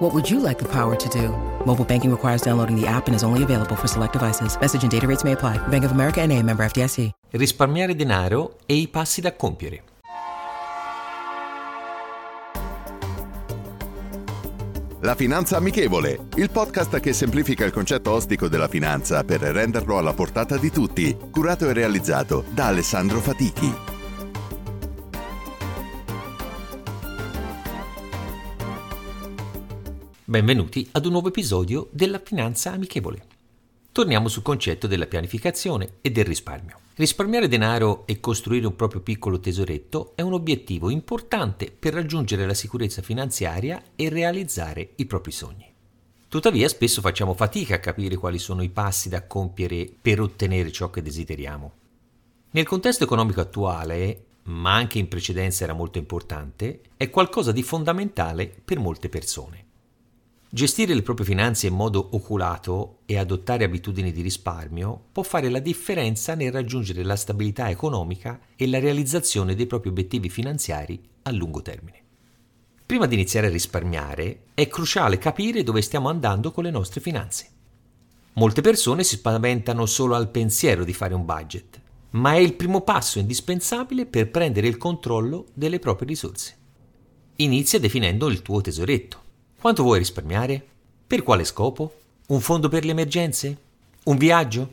What 0.00 0.14
would 0.14 0.30
you 0.30 0.40
like 0.40 0.58
the 0.58 0.68
power 0.68 0.96
to 0.96 1.08
do? 1.10 1.28
Mobile 1.66 1.84
banking 1.84 2.10
requires 2.10 2.40
downloading 2.40 2.74
the 2.74 2.86
app 2.86 3.06
and 3.06 3.14
is 3.14 3.22
only 3.22 3.42
available 3.42 3.76
for 3.76 3.86
select 3.86 4.14
devices. 4.14 4.56
Message 4.58 4.82
and 4.82 4.90
data 4.90 5.06
rates 5.06 5.24
may 5.24 5.32
apply. 5.32 5.58
Bank 5.68 5.84
of 5.84 5.90
America 5.90 6.22
and 6.22 6.32
a 6.32 6.42
member 6.42 6.64
FDIC. 6.64 7.10
Risparmiare 7.32 7.94
denaro 7.94 8.56
e 8.64 8.76
i 8.76 8.88
passi 8.88 9.20
da 9.20 9.34
compiere. 9.34 9.82
La 15.02 15.14
Finanza 15.14 15.58
Amichevole, 15.58 16.28
il 16.36 16.50
podcast 16.50 16.98
che 16.98 17.12
semplifica 17.12 17.66
il 17.66 17.72
concetto 17.72 18.10
ostico 18.12 18.48
della 18.48 18.68
finanza 18.68 19.22
per 19.24 19.40
renderlo 19.40 19.98
alla 19.98 20.14
portata 20.14 20.56
di 20.56 20.70
tutti. 20.70 21.14
Curato 21.30 21.68
e 21.68 21.74
realizzato 21.74 22.44
da 22.50 22.66
Alessandro 22.68 23.20
Fatichi. 23.20 23.89
Benvenuti 30.30 30.88
ad 30.92 31.06
un 31.06 31.10
nuovo 31.10 31.26
episodio 31.26 31.88
della 31.90 32.20
Finanza 32.20 32.70
Amichevole. 32.70 33.24
Torniamo 33.90 34.28
sul 34.28 34.44
concetto 34.44 34.86
della 34.86 35.08
pianificazione 35.08 35.94
e 36.02 36.12
del 36.12 36.24
risparmio. 36.24 36.78
Risparmiare 36.94 37.48
denaro 37.48 38.06
e 38.06 38.20
costruire 38.20 38.68
un 38.68 38.76
proprio 38.76 39.00
piccolo 39.00 39.40
tesoretto 39.40 40.12
è 40.14 40.22
un 40.22 40.32
obiettivo 40.32 40.88
importante 40.88 41.74
per 41.76 41.94
raggiungere 41.94 42.46
la 42.46 42.54
sicurezza 42.54 43.02
finanziaria 43.02 43.82
e 43.96 44.08
realizzare 44.08 44.90
i 44.94 45.06
propri 45.06 45.32
sogni. 45.32 45.68
Tuttavia 46.28 46.68
spesso 46.68 47.00
facciamo 47.00 47.34
fatica 47.34 47.74
a 47.74 47.80
capire 47.80 48.14
quali 48.14 48.38
sono 48.38 48.62
i 48.62 48.68
passi 48.68 49.08
da 49.08 49.26
compiere 49.26 49.92
per 50.00 50.20
ottenere 50.20 50.70
ciò 50.70 50.90
che 50.90 51.02
desideriamo. 51.02 51.72
Nel 52.52 52.68
contesto 52.68 53.02
economico 53.02 53.40
attuale, 53.40 54.26
ma 54.44 54.74
anche 54.74 55.00
in 55.00 55.08
precedenza 55.08 55.64
era 55.64 55.72
molto 55.72 55.98
importante, 55.98 56.82
è 56.96 57.10
qualcosa 57.10 57.50
di 57.50 57.64
fondamentale 57.64 58.54
per 58.64 58.78
molte 58.78 59.08
persone. 59.08 59.64
Gestire 60.52 60.94
le 60.94 61.02
proprie 61.02 61.26
finanze 61.26 61.68
in 61.68 61.74
modo 61.74 62.08
oculato 62.10 63.02
e 63.06 63.16
adottare 63.16 63.62
abitudini 63.62 64.10
di 64.10 64.20
risparmio 64.20 65.00
può 65.12 65.22
fare 65.22 65.48
la 65.48 65.60
differenza 65.60 66.34
nel 66.34 66.50
raggiungere 66.50 67.04
la 67.04 67.14
stabilità 67.14 67.70
economica 67.70 68.40
e 68.56 68.66
la 68.66 68.80
realizzazione 68.80 69.54
dei 69.54 69.66
propri 69.66 69.90
obiettivi 69.90 70.28
finanziari 70.28 71.00
a 71.22 71.30
lungo 71.30 71.62
termine. 71.62 72.02
Prima 72.84 73.06
di 73.06 73.14
iniziare 73.14 73.46
a 73.46 73.50
risparmiare 73.50 74.46
è 74.52 74.66
cruciale 74.66 75.18
capire 75.18 75.62
dove 75.62 75.82
stiamo 75.82 76.08
andando 76.08 76.50
con 76.50 76.64
le 76.64 76.72
nostre 76.72 77.00
finanze. 77.00 77.48
Molte 78.32 78.60
persone 78.60 79.04
si 79.04 79.18
spaventano 79.18 79.86
solo 79.86 80.16
al 80.16 80.30
pensiero 80.30 80.82
di 80.82 80.92
fare 80.92 81.14
un 81.14 81.24
budget, 81.24 81.80
ma 82.10 82.32
è 82.32 82.38
il 82.38 82.54
primo 82.54 82.80
passo 82.80 83.20
indispensabile 83.20 84.04
per 84.04 84.32
prendere 84.32 84.66
il 84.66 84.78
controllo 84.78 85.46
delle 85.54 85.78
proprie 85.78 86.08
risorse. 86.08 86.56
Inizia 87.36 87.78
definendo 87.78 88.26
il 88.28 88.42
tuo 88.42 88.60
tesoretto 88.60 89.28
quanto 89.60 89.82
vuoi 89.82 89.98
risparmiare? 89.98 90.64
Per 91.06 91.22
quale 91.22 91.44
scopo? 91.44 91.94
Un 92.28 92.40
fondo 92.40 92.70
per 92.70 92.82
le 92.82 92.92
emergenze? 92.92 93.58
Un 94.04 94.16
viaggio? 94.16 94.72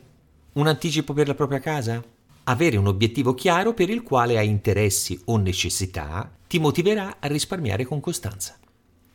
Un 0.54 0.66
anticipo 0.66 1.12
per 1.12 1.26
la 1.26 1.34
propria 1.34 1.58
casa? 1.58 2.02
Avere 2.44 2.78
un 2.78 2.86
obiettivo 2.86 3.34
chiaro 3.34 3.74
per 3.74 3.90
il 3.90 4.02
quale 4.02 4.38
hai 4.38 4.48
interessi 4.48 5.20
o 5.26 5.36
necessità 5.36 6.32
ti 6.46 6.58
motiverà 6.58 7.16
a 7.20 7.26
risparmiare 7.26 7.84
con 7.84 8.00
costanza. 8.00 8.56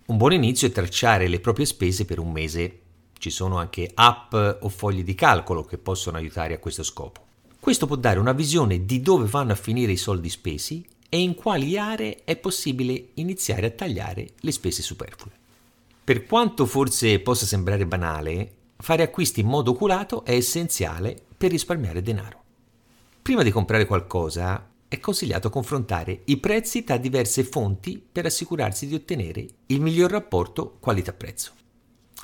Un 0.05 0.17
buon 0.17 0.33
inizio 0.33 0.67
è 0.67 0.71
tracciare 0.71 1.27
le 1.27 1.39
proprie 1.39 1.65
spese 1.65 2.05
per 2.05 2.19
un 2.19 2.31
mese. 2.31 2.79
Ci 3.17 3.31
sono 3.31 3.57
anche 3.57 3.89
app 3.95 4.35
o 4.35 4.69
fogli 4.69 5.03
di 5.03 5.15
calcolo 5.15 5.63
che 5.63 5.79
possono 5.79 6.17
aiutare 6.17 6.53
a 6.53 6.59
questo 6.59 6.83
scopo. 6.83 7.25
Questo 7.59 7.87
può 7.87 7.95
dare 7.95 8.19
una 8.19 8.33
visione 8.33 8.85
di 8.85 9.01
dove 9.01 9.25
vanno 9.25 9.53
a 9.53 9.55
finire 9.55 9.93
i 9.93 9.97
soldi 9.97 10.29
spesi 10.29 10.85
e 11.09 11.19
in 11.19 11.33
quali 11.33 11.79
aree 11.79 12.23
è 12.25 12.35
possibile 12.35 13.07
iniziare 13.15 13.65
a 13.65 13.71
tagliare 13.71 14.33
le 14.39 14.51
spese 14.51 14.83
superflue. 14.83 15.41
Per 16.05 16.25
quanto 16.25 16.65
forse 16.65 17.21
possa 17.21 17.45
sembrare 17.45 17.87
banale, 17.87 18.55
fare 18.75 19.03
acquisti 19.03 19.39
in 19.39 19.47
modo 19.47 19.71
oculato 19.71 20.25
è 20.25 20.33
essenziale 20.33 21.15
per 21.37 21.49
risparmiare 21.49 22.01
denaro. 22.01 22.43
Prima 23.21 23.41
di 23.41 23.51
comprare 23.51 23.85
qualcosa 23.85 24.69
è 24.89 24.99
consigliato 24.99 25.49
confrontare 25.49 26.23
i 26.25 26.37
prezzi 26.37 26.83
tra 26.83 26.97
diverse 26.97 27.45
fonti 27.45 28.05
per 28.11 28.25
assicurarsi 28.25 28.85
di 28.85 28.95
ottenere 28.95 29.47
il 29.67 29.79
miglior 29.79 30.11
rapporto 30.11 30.75
qualità-prezzo. 30.77 31.53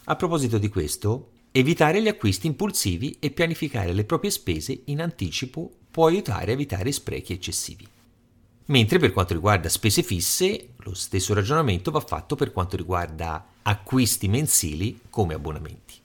A 0.04 0.16
proposito 0.18 0.58
di 0.58 0.68
questo, 0.68 1.30
evitare 1.54 2.02
gli 2.02 2.10
acquisti 2.10 2.48
impulsivi 2.48 3.16
e 3.18 3.32
pianificare 3.32 3.94
le 3.94 4.04
proprie 4.04 4.32
spese 4.32 4.82
in 4.88 5.00
anticipo 5.00 5.72
può 5.90 6.08
aiutare 6.08 6.52
a 6.52 6.54
evitare 6.56 6.92
sprechi 6.92 7.32
eccessivi. 7.32 7.88
Mentre 8.70 9.00
per 9.00 9.12
quanto 9.12 9.34
riguarda 9.34 9.68
spese 9.68 10.04
fisse, 10.04 10.74
lo 10.78 10.94
stesso 10.94 11.34
ragionamento 11.34 11.90
va 11.90 12.02
fatto 12.02 12.36
per 12.36 12.52
quanto 12.52 12.78
riguarda 12.78 13.44
acquisti 13.64 14.28
mensili 14.28 15.02
come 15.10 15.34
abbonamenti. 15.34 15.96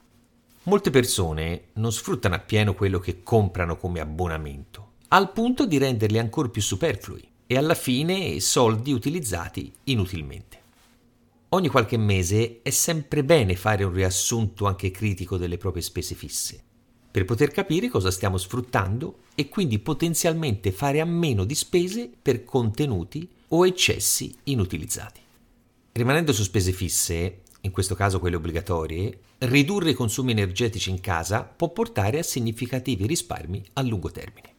Molte 0.62 0.88
persone 0.88 1.64
non 1.75 1.92
sfruttano 1.92 2.36
appieno 2.36 2.72
quello 2.72 3.00
che 3.00 3.22
comprano 3.22 3.76
come 3.76 4.00
abbonamento, 4.00 4.92
al 5.08 5.30
punto 5.32 5.66
di 5.66 5.76
renderli 5.76 6.19
ancora 6.19 6.48
più 6.48 6.62
superflui 6.62 7.22
e 7.47 7.58
alla 7.58 7.75
fine 7.75 8.41
soldi 8.41 8.92
utilizzati 8.92 9.70
inutilmente. 9.84 10.62
Ogni 11.50 11.69
qualche 11.69 11.98
mese 11.98 12.60
è 12.62 12.70
sempre 12.70 13.25
bene 13.25 13.56
fare 13.56 13.84
un 13.84 13.92
riassunto 13.92 14.66
anche 14.66 14.91
critico 14.91 15.36
delle 15.36 15.58
proprie 15.58 15.82
spese 15.82 16.14
fisse 16.14 16.63
per 17.14 17.26
poter 17.26 17.52
capire 17.52 17.88
cosa 17.88 18.10
stiamo 18.10 18.38
sfruttando 18.38 19.19
e 19.36 19.48
quindi 19.48 19.78
potenzialmente 19.78 20.72
fare 20.72 20.98
a 20.98 21.04
meno 21.04 21.44
di 21.44 21.54
spese 21.54 22.10
per 22.20 22.42
contenuti 22.42 23.28
o 23.50 23.64
eccessi 23.64 24.36
inutilizzati. 24.42 25.20
Rimanendo 25.92 26.32
su 26.32 26.42
spese 26.42 26.72
fisse, 26.72 27.42
in 27.60 27.70
questo 27.70 27.94
caso 27.94 28.19
quelle 28.19 28.34
obbligatorie, 28.34 29.19
ridurre 29.38 29.91
i 29.91 29.94
consumi 29.94 30.32
energetici 30.32 30.91
in 30.91 30.98
casa 30.98 31.44
può 31.44 31.69
portare 31.69 32.19
a 32.19 32.25
significativi 32.25 33.06
risparmi 33.06 33.62
a 33.75 33.82
lungo 33.82 34.10
termine. 34.10 34.52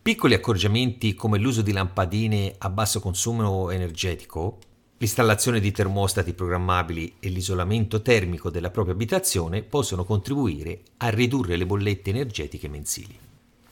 Piccoli 0.00 0.32
accorgimenti 0.32 1.12
come 1.12 1.36
l'uso 1.36 1.60
di 1.60 1.72
lampadine 1.72 2.54
a 2.56 2.70
basso 2.70 3.00
consumo 3.00 3.68
energetico 3.68 4.56
L'installazione 5.02 5.60
di 5.60 5.72
termostati 5.72 6.34
programmabili 6.34 7.14
e 7.20 7.30
l'isolamento 7.30 8.02
termico 8.02 8.50
della 8.50 8.68
propria 8.68 8.92
abitazione 8.92 9.62
possono 9.62 10.04
contribuire 10.04 10.80
a 10.98 11.08
ridurre 11.08 11.56
le 11.56 11.64
bollette 11.64 12.10
energetiche 12.10 12.68
mensili. 12.68 13.18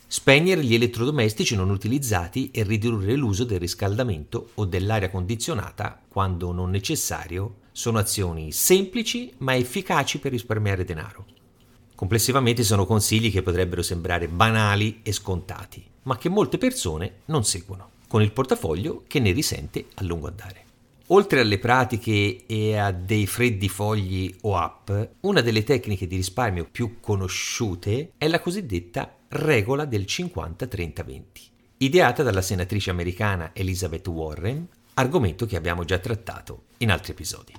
Spegnere 0.06 0.64
gli 0.64 0.72
elettrodomestici 0.72 1.54
non 1.54 1.68
utilizzati 1.68 2.50
e 2.50 2.62
ridurre 2.62 3.14
l'uso 3.14 3.44
del 3.44 3.60
riscaldamento 3.60 4.52
o 4.54 4.64
dell'aria 4.64 5.10
condizionata 5.10 6.00
quando 6.08 6.50
non 6.52 6.70
necessario 6.70 7.56
sono 7.72 7.98
azioni 7.98 8.50
semplici 8.50 9.30
ma 9.38 9.54
efficaci 9.54 10.20
per 10.20 10.32
risparmiare 10.32 10.86
denaro. 10.86 11.26
Complessivamente 11.94 12.62
sono 12.62 12.86
consigli 12.86 13.30
che 13.30 13.42
potrebbero 13.42 13.82
sembrare 13.82 14.28
banali 14.28 15.00
e 15.02 15.12
scontati, 15.12 15.84
ma 16.04 16.16
che 16.16 16.30
molte 16.30 16.56
persone 16.56 17.16
non 17.26 17.44
seguono, 17.44 17.90
con 18.08 18.22
il 18.22 18.32
portafoglio 18.32 19.04
che 19.06 19.20
ne 19.20 19.32
risente 19.32 19.88
a 19.96 20.04
lungo 20.04 20.28
andare. 20.28 20.67
Oltre 21.10 21.40
alle 21.40 21.58
pratiche 21.58 22.44
e 22.46 22.76
a 22.76 22.90
dei 22.90 23.26
freddi 23.26 23.70
fogli 23.70 24.34
o 24.42 24.56
app, 24.58 24.90
una 25.20 25.40
delle 25.40 25.64
tecniche 25.64 26.06
di 26.06 26.16
risparmio 26.16 26.68
più 26.70 27.00
conosciute 27.00 28.12
è 28.18 28.28
la 28.28 28.40
cosiddetta 28.40 29.16
regola 29.28 29.86
del 29.86 30.02
50-30-20, 30.02 31.22
ideata 31.78 32.22
dalla 32.22 32.42
senatrice 32.42 32.90
americana 32.90 33.52
Elizabeth 33.54 34.06
Warren, 34.06 34.68
argomento 34.94 35.46
che 35.46 35.56
abbiamo 35.56 35.84
già 35.84 35.98
trattato 35.98 36.64
in 36.78 36.90
altri 36.90 37.12
episodi. 37.12 37.54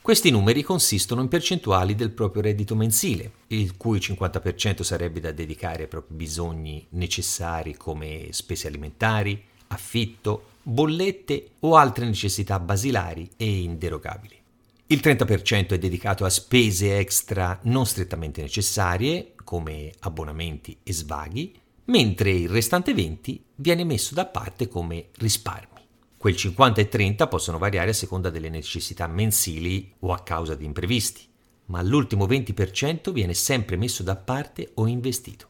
Questi 0.00 0.30
numeri 0.30 0.62
consistono 0.62 1.22
in 1.22 1.28
percentuali 1.28 1.96
del 1.96 2.12
proprio 2.12 2.42
reddito 2.42 2.76
mensile, 2.76 3.32
il 3.48 3.76
cui 3.76 3.98
50% 3.98 4.82
sarebbe 4.82 5.18
da 5.18 5.32
dedicare 5.32 5.82
ai 5.82 5.88
propri 5.88 6.14
bisogni 6.14 6.86
necessari 6.90 7.74
come 7.74 8.28
spese 8.30 8.68
alimentari, 8.68 9.48
affitto, 9.72 10.46
bollette 10.62 11.50
o 11.60 11.76
altre 11.76 12.04
necessità 12.04 12.58
basilari 12.58 13.28
e 13.36 13.60
inderogabili. 13.60 14.38
Il 14.86 15.00
30% 15.00 15.70
è 15.70 15.78
dedicato 15.78 16.24
a 16.24 16.30
spese 16.30 16.98
extra 16.98 17.58
non 17.62 17.86
strettamente 17.86 18.42
necessarie, 18.42 19.34
come 19.44 19.92
abbonamenti 20.00 20.76
e 20.82 20.92
svaghi, 20.92 21.54
mentre 21.84 22.30
il 22.32 22.48
restante 22.48 22.92
20% 22.92 23.38
viene 23.56 23.84
messo 23.84 24.14
da 24.14 24.26
parte 24.26 24.68
come 24.68 25.06
risparmi. 25.18 25.78
Quel 26.16 26.36
50 26.36 26.80
e 26.80 26.88
30 26.88 27.28
possono 27.28 27.58
variare 27.58 27.90
a 27.90 27.94
seconda 27.94 28.30
delle 28.30 28.48
necessità 28.48 29.06
mensili 29.06 29.92
o 30.00 30.12
a 30.12 30.22
causa 30.22 30.54
di 30.54 30.64
imprevisti, 30.64 31.22
ma 31.66 31.82
l'ultimo 31.82 32.26
20% 32.26 33.12
viene 33.12 33.32
sempre 33.32 33.76
messo 33.76 34.02
da 34.02 34.16
parte 34.16 34.72
o 34.74 34.86
investito. 34.86 35.46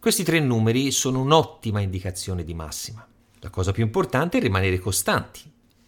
Questi 0.00 0.24
tre 0.24 0.40
numeri 0.40 0.90
sono 0.90 1.20
un'ottima 1.20 1.80
indicazione 1.80 2.44
di 2.44 2.52
massima. 2.52 3.06
La 3.46 3.52
cosa 3.52 3.70
più 3.70 3.84
importante 3.84 4.38
è 4.38 4.40
rimanere 4.40 4.80
costanti, 4.80 5.40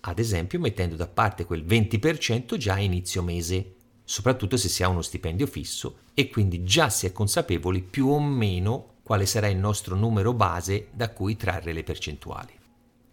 ad 0.02 0.20
esempio 0.20 0.60
mettendo 0.60 0.94
da 0.94 1.08
parte 1.08 1.44
quel 1.44 1.64
20% 1.64 2.56
già 2.56 2.74
a 2.74 2.78
inizio 2.78 3.20
mese, 3.20 3.74
soprattutto 4.04 4.56
se 4.56 4.68
si 4.68 4.84
ha 4.84 4.88
uno 4.88 5.02
stipendio 5.02 5.48
fisso 5.48 6.02
e 6.14 6.28
quindi 6.28 6.62
già 6.62 6.88
si 6.88 7.06
è 7.06 7.10
consapevoli 7.10 7.82
più 7.82 8.10
o 8.10 8.20
meno 8.20 8.98
quale 9.02 9.26
sarà 9.26 9.48
il 9.48 9.56
nostro 9.56 9.96
numero 9.96 10.32
base 10.34 10.86
da 10.92 11.10
cui 11.10 11.36
trarre 11.36 11.72
le 11.72 11.82
percentuali. 11.82 12.52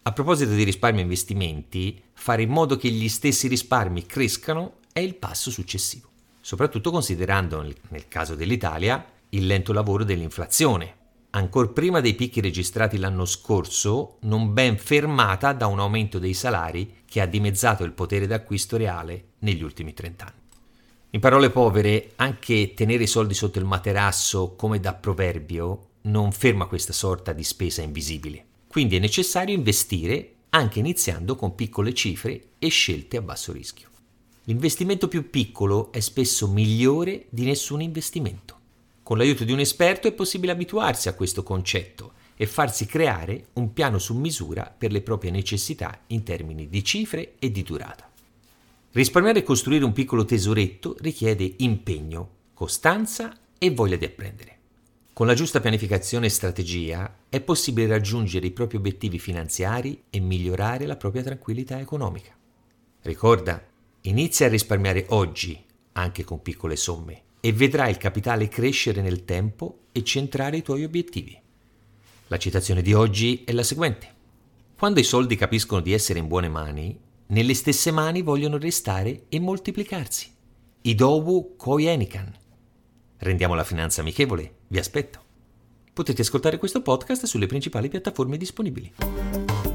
A 0.04 0.12
proposito 0.12 0.52
di 0.52 0.62
risparmio 0.62 1.00
e 1.00 1.06
investimenti, 1.06 2.00
fare 2.14 2.44
in 2.44 2.52
modo 2.52 2.78
che 2.78 2.90
gli 2.90 3.10
stessi 3.10 3.48
risparmi 3.48 4.06
crescano 4.06 4.76
è 4.94 5.00
il 5.00 5.16
passo 5.16 5.50
successivo, 5.50 6.08
soprattutto 6.40 6.92
considerando 6.92 7.64
nel 7.64 8.08
caso 8.08 8.36
dell'Italia 8.36 9.04
il 9.30 9.48
lento 9.48 9.74
lavoro 9.74 10.04
dell'inflazione, 10.04 10.98
ancor 11.36 11.74
prima 11.74 12.00
dei 12.00 12.16
picchi 12.16 12.40
registrati 12.40 12.98
l'anno 12.98 13.26
scorso, 13.26 14.18
non 14.22 14.54
ben 14.54 14.78
fermata 14.78 15.52
da 15.52 15.68
un 15.68 15.80
aumento 15.80 16.18
dei 16.18 16.34
salari 16.34 17.04
che 17.06 17.20
ha 17.20 17.26
dimezzato 17.26 17.84
il 17.84 17.92
potere 17.92 18.26
d'acquisto 18.26 18.78
reale 18.78 19.32
negli 19.40 19.62
ultimi 19.62 19.94
30 19.94 20.26
anni. 20.26 20.40
In 21.12 21.20
parole 21.20 21.50
povere, 21.50 22.14
anche 22.16 22.74
tenere 22.74 23.04
i 23.04 23.08
soldi 23.08 23.34
sotto 23.34 23.60
il 23.60 23.66
materasso 23.66 24.56
come 24.56 24.80
da 24.80 24.94
proverbio 24.94 25.88
non 26.04 26.32
ferma 26.32 26.68
questa 26.68 26.94
sorta 26.94 27.34
di 27.34 27.44
spesa 27.44 27.82
invisibile. 27.82 28.46
Quindi 28.68 28.96
è 28.96 29.00
necessario 29.00 29.56
investire 29.56 30.32
anche 30.50 30.80
iniziando 30.80 31.36
con 31.36 31.56
piccole 31.56 31.94
cifre 31.94 32.52
e 32.60 32.70
scelte 32.70 33.18
a 33.18 33.22
basso 33.22 33.52
rischio. 33.52 33.90
L'investimento 34.46 35.10
più 35.10 35.30
piccolo 35.30 35.92
è 35.92 36.00
spesso 36.00 36.48
migliore 36.48 37.26
di 37.30 37.44
nessun 37.44 37.82
investimento. 37.82 38.60
Con 39.06 39.20
l'aiuto 39.20 39.44
di 39.44 39.52
un 39.52 39.60
esperto 39.60 40.08
è 40.08 40.14
possibile 40.14 40.52
abituarsi 40.52 41.10
a 41.10 41.14
questo 41.14 41.44
concetto 41.44 42.14
e 42.36 42.48
farsi 42.48 42.88
creare 42.88 43.50
un 43.54 43.72
piano 43.72 44.00
su 44.00 44.16
misura 44.16 44.74
per 44.76 44.92
le 44.92 45.04
proprie 45.04 45.30
necessità 45.30 46.00
in 46.08 46.24
termini 46.24 46.70
di 46.70 46.84
cifre 46.84 47.36
e 47.38 47.52
di 47.52 47.62
durata. 47.62 48.12
Risparmiare 48.94 49.38
e 49.38 49.44
costruire 49.44 49.86
un 49.86 49.94
piccolo 49.94 50.26
tesoretto 50.26 50.96
richiede 51.02 51.54
impegno, 51.58 52.30
costanza 52.56 53.32
e 53.60 53.70
voglia 53.70 53.96
di 53.96 54.06
apprendere. 54.06 54.58
Con 55.14 55.28
la 55.28 55.36
giusta 55.36 55.60
pianificazione 55.60 56.26
e 56.26 56.30
strategia 56.30 57.16
è 57.30 57.42
possibile 57.42 57.86
raggiungere 57.86 58.48
i 58.48 58.52
propri 58.52 58.78
obiettivi 58.78 59.20
finanziari 59.20 60.06
e 60.10 60.20
migliorare 60.20 60.88
la 60.88 60.96
propria 60.96 61.22
tranquillità 61.22 61.80
economica. 61.80 62.36
Ricorda, 63.04 63.64
inizia 64.02 64.48
a 64.48 64.50
risparmiare 64.50 65.06
oggi, 65.10 65.64
anche 65.92 66.24
con 66.24 66.42
piccole 66.42 66.76
somme, 66.76 67.22
e 67.46 67.54
vedrai 67.54 67.92
il 67.92 67.98
capitale 67.98 68.48
crescere 68.48 69.04
nel 69.04 69.24
tempo 69.24 69.82
e 69.92 70.04
centrare 70.04 70.58
i 70.58 70.64
tuoi 70.64 70.84
obiettivi. 70.84 71.40
La 72.26 72.40
citazione 72.40 72.82
di 72.82 72.92
oggi 72.92 73.44
è 73.46 73.52
la 73.52 73.62
seguente. 73.62 74.14
Quando 74.76 75.00
i 75.00 75.04
soldi 75.04 75.36
capiscono 75.36 75.80
di 75.80 75.94
essere 75.94 76.18
in 76.18 76.28
buone 76.28 76.50
mani, 76.50 77.00
nelle 77.28 77.54
stesse 77.54 77.92
mani 77.92 78.24
vogliono 78.24 78.58
restare 78.58 79.26
e 79.30 79.40
moltiplicarsi. 79.40 80.28
Idowu 80.82 81.54
Koyenikan. 81.56 82.34
Rendiamo 83.18 83.54
la 83.54 83.64
finanza 83.64 84.02
amichevole, 84.02 84.56
vi 84.70 84.80
aspetto. 84.80 85.20
Potete 85.94 86.24
ascoltare 86.24 86.58
questo 86.58 86.82
podcast 86.82 87.26
sulle 87.26 87.46
principali 87.46 87.90
piattaforme 87.90 88.38
disponibili. 88.38 89.75